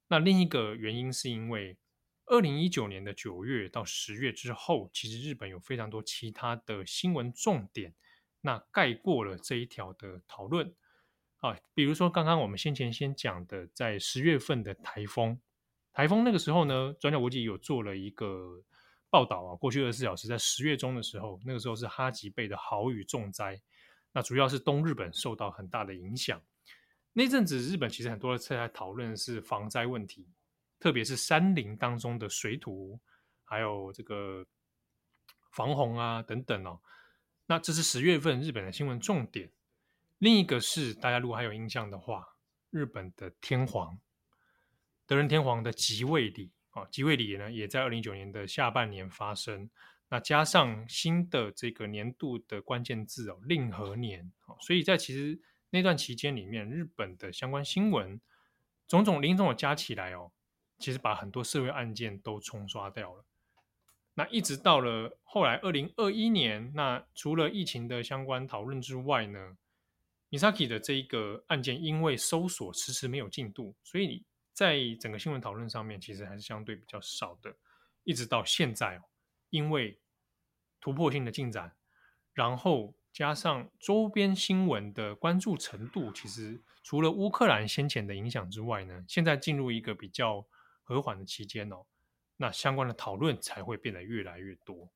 [0.08, 1.76] 那另一个原因是因为
[2.28, 7.96] 二零一九年的九月到十月之后，其实日本有非常多其他的新闻重点，
[8.42, 10.74] 那盖过了这一条的讨论
[11.38, 11.58] 啊。
[11.74, 15.40] 比如说刚刚我们先前先讲的，在十月份的台风，
[15.92, 18.64] 台风那个时候呢，转角国际有做了一个
[19.10, 19.56] 报道啊。
[19.56, 23.60] 过去二十四小时，在十月中的时候，那个时候是哈吉贝的豪雨重灾。
[24.12, 26.42] 那主要是东日本受到很大的影响。
[27.14, 30.28] 那阵子日本其实很多人在讨论是防灾问题，
[30.80, 33.00] 特别是山林当中的水土，
[33.44, 34.46] 还有这个
[35.52, 36.80] 防洪啊等等哦。
[37.50, 39.50] 那这是十月份日本的新闻重点。
[40.20, 42.38] 另一个是大家如果还有印象的话，
[42.70, 44.00] 日本的天皇
[45.08, 49.68] 德仁天皇的即位礼啊，即位礼呢也在二零一九年的下半年发生。
[50.10, 55.42] 那加上新的这个年度的关键字哦，令和年，所以在其实
[55.72, 58.22] 那段期间里面，日本的相关新闻
[58.88, 60.32] 种种零总的加起来哦，
[60.78, 63.26] 其实把很多社会案件都冲刷掉了。
[64.14, 69.58] 那一直到了后来二零二一年，那除了疫情的相关讨论之外呢
[70.30, 77.56] ，Misaki 的这一个案件因为搜索迟迟没有进度，所以在整个新闻讨论上面其实还是相对比较少的，
[78.04, 79.02] 一直到现在哦。
[79.50, 79.98] 因为
[80.80, 81.74] 突破性的进展，
[82.34, 90.46] 然后加上周边新闻的关注程度，其实除了乌克兰先前的影响之外呢，现在进入一个比较
[90.84, 91.86] 和缓的期间哦，
[92.42, 94.90] 那相关的讨论才会变得越来越多。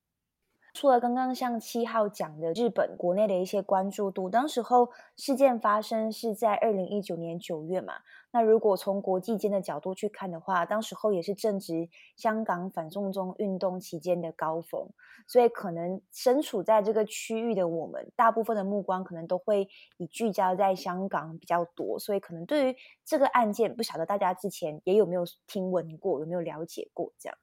[0.74, 7.94] 除了刚刚像七号讲的日本国内的一些关注度，当时候事件发生是在二零一九年九月嘛。
[8.32, 14.90] 那如果从国际间的角度去看的话，当时候也是正值香港反送中运动期间的高峰，
[15.28, 22.00] 所以可能身处在这个区域的我们，大部分的目光可能都会以聚焦在香港比较多。
[22.00, 27.38] 所以可能对于这个案件，不晓得大家之前也有没有听闻过，有没有了解过这样。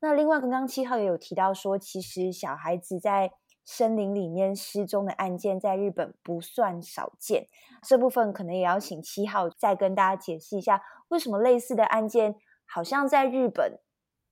[0.00, 3.32] 那另外，刚刚七号也有提到说，其实小孩子在
[3.64, 7.48] 森林里面失踪的案件，在日本不算少见。
[7.82, 13.80] 这部分可能也要请七号再跟大家解释一下，为什么类似的案件好像在日本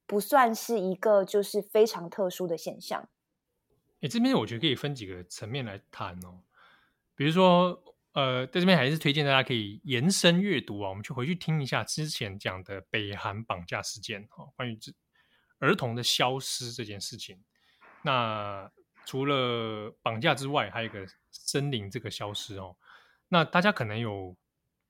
[0.07, 3.09] 不算是一个就是非常特殊的现象？
[4.01, 6.43] 诶，这边我觉得可以分几个层面来谈哦。
[7.17, 14.93] 比如说，呃，在这边还是推荐大家可以延伸阅读啊，我们去回去听一下之前讲的北韩绑架事件哈，关于这。
[15.59, 17.43] 儿童的消失这件事情，
[18.03, 18.71] 那
[19.05, 22.77] 除了绑架之外，还有一个森林这个消失哦。
[23.29, 24.37] 那大家可能有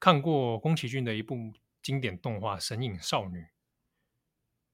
[0.00, 1.52] 看过宫崎骏的一部
[1.82, 3.38] 经典动画《神隐少女》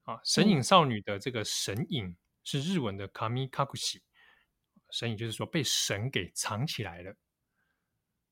[0.04, 4.00] 啊，《神隐少女》的这个“神隐”是日文的 “kami kakushi”，
[4.90, 7.14] 神隐就是说被神给藏起来了。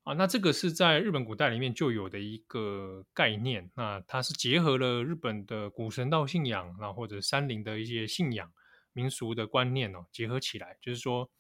[0.03, 3.71] 啊，那这个是在日本古代里面就有的一个概念。
[3.77, 8.51] 那它是结合了日本的古神道信仰，那或者山林的一些信仰、
[8.95, 11.31] 民俗的观念哦，结合起来，就是说，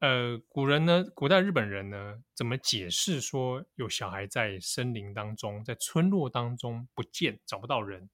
[0.00, 8.08] 呃，古人呢，古代日本人呢，怎么解释说有小孩在森林当中、在村落当中不见、找不到人，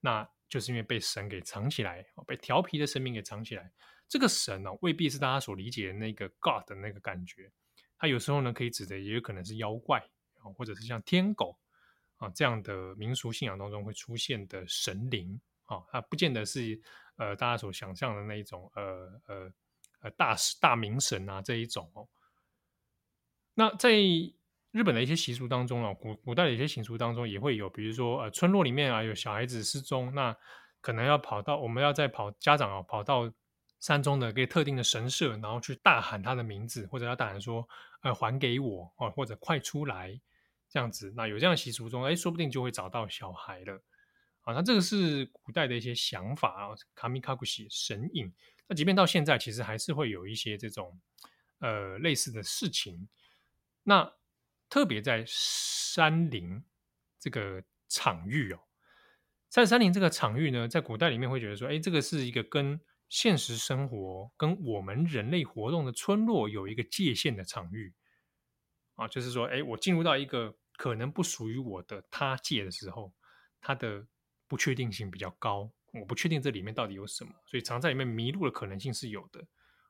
[0.00, 3.72] 那就是因为被神给藏起来，被调皮的神明给藏起来。
[4.08, 7.50] 这个神呢，未必是大家所理解的那个 God 的那个感觉。
[7.98, 9.98] 它有时候呢，可以指的也有可能是妖怪
[10.38, 11.56] 啊，或者是像天狗
[12.18, 16.80] 啊这样的民俗信仰当中会出现的神灵啊，它不见得是
[17.16, 19.52] 呃大家所想象的那一种呃呃
[20.00, 22.06] 呃大大明神啊这一种哦。
[23.54, 30.36] 那在日本的一些习俗当中啊，古古代的一些习俗当中也会有，比如说呃村落里面啊有小孩子失踪，那
[30.80, 33.32] 可能要跑到我们要再跑家长啊跑到。
[33.78, 37.68] 山中的一个特定的神社，然后去大喊他的名字，或者要大喊说
[38.06, 40.20] ：“呃，还给我哦，或者快出来，
[40.68, 43.82] 这样子。”那有这样习俗中，哎，说不定就会找到小孩了。
[44.42, 48.32] 啊，那这个是古代的一些想法啊，kami kakushi 神隐。
[48.68, 50.96] 那即便到现在，其实还是会有一些这种
[51.58, 53.08] 呃类似的事情。
[53.82, 54.14] 那
[54.68, 56.62] 特别在山林
[57.18, 58.60] 这个场域哦，
[59.48, 67.94] 在山林这个场域呢，在古代里面会觉得说，哎，这个是一个跟现实生活跟我们人类活动的村落有一个界限的场域
[68.94, 73.12] 啊，就是说，哎，我进入到一个可能不属于我的他界的时候，
[73.60, 74.06] 它的
[74.48, 79.40] 不确定性比较高，我不确定这里面到底有什么，所以常在里面迷路的可能性是有的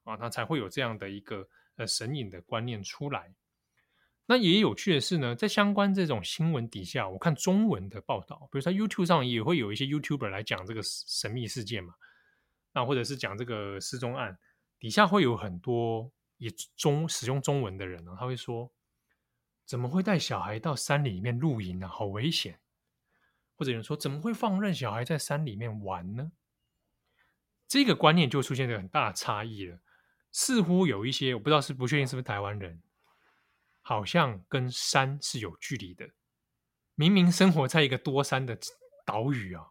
[0.05, 3.35] 啊，那才会有这样的一个呃神隐的观念出来。
[4.27, 11.95] 那也有趣的是呢，在相关这种新闻底下，我看中文的报道，比如说 YouTube 上也会有一些 YouTuber 来讲这个神秘事件嘛。
[12.77, 14.39] 那或者是讲这个失踪案，
[14.79, 18.71] 底下会有很多也中使用中文的人呢，他会说：
[19.65, 21.89] 怎么会带小孩到山里面露营呢？
[21.89, 22.61] 好危险！
[23.55, 26.33] 或者有人说：怎么会放任小孩在山里面玩呢？
[27.67, 29.79] 这个观念就出现了很大的差异了。
[30.31, 32.83] 似乎有一些我不知道是不确定是不是台湾人，
[33.81, 36.11] 好像跟山是有距离的。
[36.95, 38.59] 明明生活在一个多山的
[39.07, 39.65] 岛屿啊，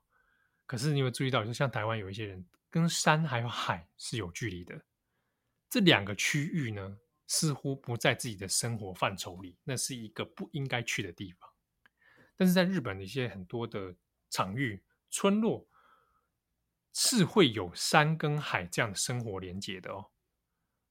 [0.65, 2.43] 可是你有注意到，就像台湾有一些人。
[2.75, 4.83] 跟山还有海是有距离的，
[5.69, 11.49] 这两个区域呢，似乎不在自己的生活范畴里，那是一个不应该去的地方。
[12.35, 13.95] 但是在日本的一些很多的
[14.29, 15.65] 场域、村落，
[16.91, 20.07] 是会有山跟海这样的生活连接的哦。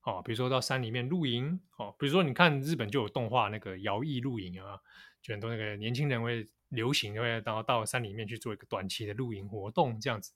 [0.05, 4.81] 哦，比如说到山里面露营，哦，比如说你看日本就有动画那个摇曳露营啊，
[5.21, 10.33] 就很多那个年轻人会流行，会到到山里面去做一个短期的露营活动，这样子。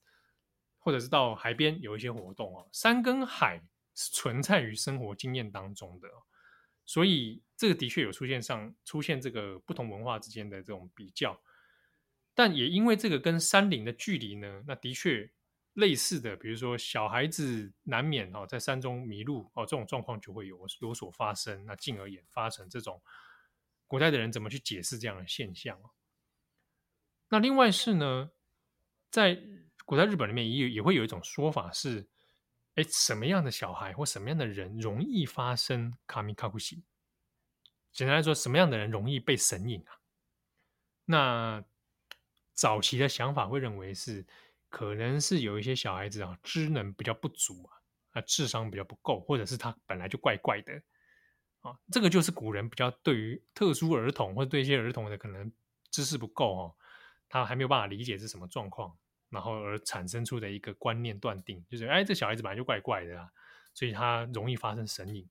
[0.78, 3.62] 或者是到海边有一些活动哦，山跟海
[3.94, 6.08] 是存在于生活经验当中的，
[6.84, 11.40] 所以这个的确有出现上出现这个不同文化之间的这种比较，
[12.34, 15.30] 但也因为这个跟山林的距离呢，那的确
[15.74, 23.02] 类似的，比如说小孩子难免哦在山中迷路哦，这种状况就会有有所发生，那进而也发生这种
[23.86, 25.78] 古代的人怎么去解释这样的现象？
[27.28, 28.30] 那另外是呢，
[29.10, 29.40] 在
[29.89, 32.07] 古代日本里面也有也会有一种说法是，
[32.74, 36.84] 哎，什么样的小孩或什么样的人容易发生卡米卡库西？
[37.91, 39.97] 简单来说，什么样的人容易被神隐啊？
[41.07, 41.64] 那
[42.53, 44.26] 早期的想法会认为是，
[44.68, 47.72] 可能是有一些小孩子啊，智能比较不足啊，
[48.11, 50.82] 啊，智商比较不够，或者是他本来就怪怪的
[51.61, 51.74] 啊。
[51.91, 55.51] 这个就是古人比较对于特殊儿童或者对一些儿童的可能
[55.91, 56.76] 知识不够哦，
[57.26, 58.95] 他还没有办法理解是什么状况，
[59.30, 63.28] 然后而产生出的一个观念断定，就是哎，这小孩子本来就怪怪的啊，
[63.74, 65.28] 所以他容易发生神隐。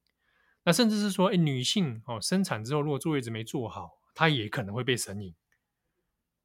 [0.64, 5.34] 那甚至是说，哎，女性哦，生产之后如果坐月子没坐好，她也可能会被神隐。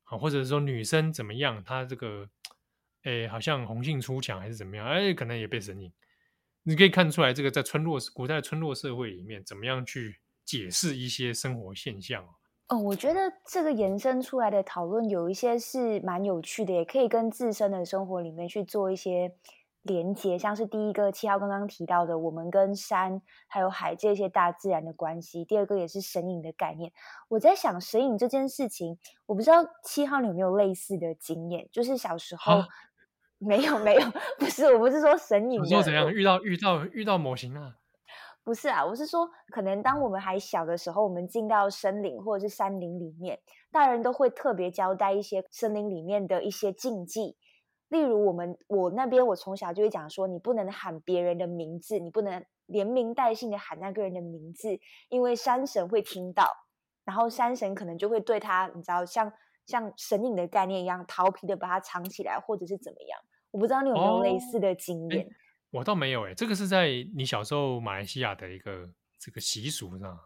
[0.04, 2.30] 好，或者是说女生怎么样，她这个，
[3.02, 5.92] 哎，好像红杏出墙还是怎么样，哎，可能也被神隐。
[6.62, 12.24] 你可以看出来，这个在村落古代村落社会里面，怎么样去解释一些生活现象。
[12.24, 12.28] 哦，
[12.80, 19.34] 我觉得这个延伸出来的讨论有一些是蛮有趣的，也可以跟自身的生活里面去做一些。
[19.84, 25.44] 连接，像是第一个七号刚刚提到的，我们跟山还有海这些大自然的关系。
[25.44, 26.92] 第二个也是神隐的概念。
[27.26, 28.96] 我在想神隐这件事情，
[29.26, 32.62] 我不知道七号你有没有类似的经验，就是小时候
[33.38, 34.02] 没有没有，
[34.38, 37.74] 不是，我不是说神隐，你说怎样遇到遇到遇到模型啊？
[38.44, 43.38] 不是啊，我是说，可能当我们还小的时候，我们进到森林或者是山林里面，
[43.70, 47.36] 大人都会特别交代一些森林里面的一些禁忌。
[47.88, 54.76] 例如，我们我那边，我从小就会讲说，你不能喊别人的名字，你不能连名带姓的喊那个人的名字，
[55.08, 56.44] 因为山神会听到，
[57.04, 59.32] 然后山神可能就会对他，你知道，像
[59.66, 63.20] 像神隐的概念一样，调皮的把它藏起来，或者是怎么样。
[63.52, 65.26] 我不知道你有没有类似的经验。
[65.26, 65.30] 哦，
[65.72, 70.18] 我倒没有诶，这个是在你小时候马来西亚的一个这个习俗上。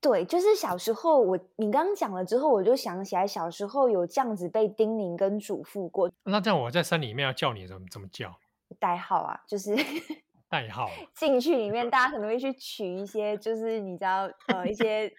[0.00, 6.08] 对，就是小时候我你刚刚讲了之后，我就想起来小时候有这样子被叮咛跟嘱咐过。
[6.22, 8.32] 那这样我在山里面要叫你怎么怎么叫？
[8.78, 9.74] 代号啊，就是
[10.48, 10.88] 代号。
[11.16, 15.12] 进去里面， 大家可能会去取一些，就是你知道呃一些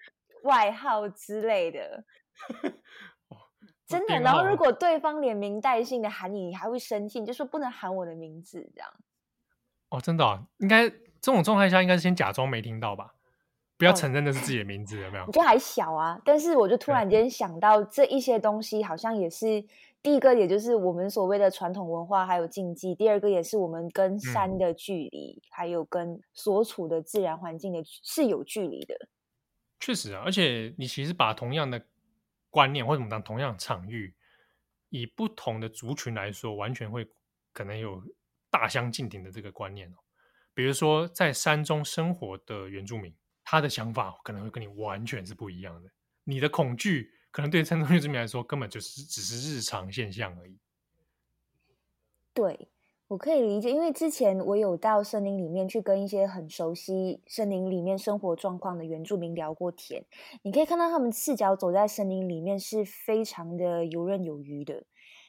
[0.44, 2.02] 外号之类的。
[3.28, 3.36] 哦、
[3.86, 8.90] 真的，然后如果对方连名带姓的喊你，你还会生气，就说不能喊我的名字这样。
[9.90, 13.14] 哦，真的、哦，应该这种状态下应该是先假装没听到吧。
[13.76, 15.24] 不要承认那是自己的名字，有没有？
[15.24, 19.64] 你就还小啊，但是我就突然间想到，这一些东西好像也是
[20.02, 28.94] 第一个，也就是我们所谓的传统文化还有禁忌；第二个也是我们跟山的距离，嗯、还有跟所处的自然环境的是有距离的。
[29.78, 31.82] 确实啊，而且你其实把同样的
[32.50, 34.14] 观念或者我们当同样的场域，
[34.90, 37.08] 以不同的族群来说，完全会
[37.54, 38.02] 可能有
[38.50, 39.96] 大相径庭的这个观念哦。
[40.52, 43.14] 比如说，在山中生活的原住民。
[43.42, 45.90] 他的想法可能会跟你完全是不一样的，
[46.22, 50.56] 你的恐惧可能对山中原住民来说根本就是只是日常现象而已。
[52.32, 52.68] 对，
[53.08, 60.04] 我可以理解，因为之前我有到森林里面去跟一些很熟悉森林里面生活状况的原住民聊过天，
[60.42, 64.84] 你可以看到他们赤脚走在森林里面是非常的游刃有余的，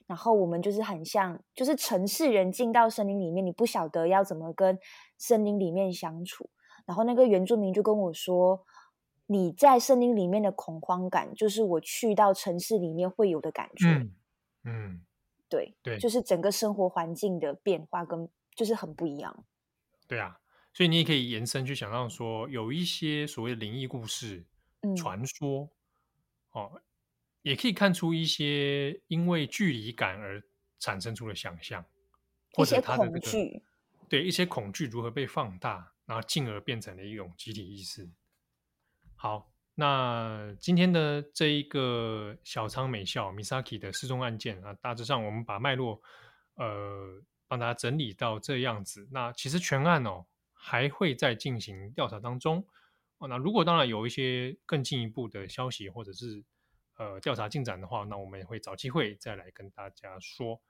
[0.07, 4.77] 然后我们就是很像，就是城市人进到森林里面，你不晓得要怎么跟
[5.17, 6.49] 森林里面相处。
[6.85, 8.65] 然后那个原住民就跟我说
[9.27, 13.87] ：“你在森林里面的恐慌感，就是我去到城市里面会有的感觉。
[13.87, 14.11] 嗯”
[14.63, 15.01] 嗯，
[15.47, 19.45] 对对，就是整个生活环境的变化跟就是很不一样。
[20.07, 20.39] 对啊，
[20.73, 24.45] 所以你也可以延伸去想到说，有一些所谓的灵异故事、
[24.81, 25.69] 嗯、传说
[26.51, 26.81] 哦，
[27.41, 30.41] 也可以看出一些因为距离感而
[30.79, 31.85] 产生出的想象，
[32.53, 33.63] 或者他的、这个、一些恐惧。
[34.09, 35.89] 对，一些恐惧如何被放大。
[36.07, 38.09] 然后进而变成了一种集体意识。
[39.15, 46.01] 好，那今天的这一个小仓美校 Misaki 的失踪案件啊，大致上我们把脉络
[46.55, 49.07] 呃帮大家整理到这样子。
[49.09, 52.67] 那其实全案哦还会再进行调查当中
[53.19, 53.27] 哦。
[53.29, 56.43] 那如果当然有一些更进一步的消息或者是
[57.01, 60.61] 呃调查进展的话，那我们也会找机会再来跟大家说。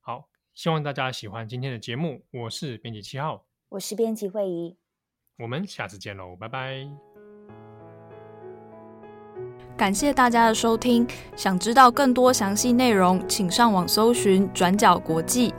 [0.00, 2.24] 好，希望大家喜欢今天的节目。
[2.30, 4.78] 我是编辑七号，我是编辑惠仪。
[5.38, 6.88] 我们下次见喽，拜拜！
[9.76, 11.04] 感谢大家的收听，
[11.34, 15.52] 想知道更多详细内容，请上网搜寻“转角国际”。